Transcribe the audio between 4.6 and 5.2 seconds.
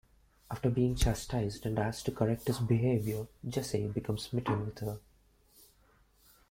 with her.